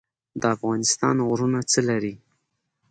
د 0.41 0.43
افغانستان 0.55 1.15
غرونه 1.27 1.59
څه 1.71 1.79
لري؟ 1.89 2.13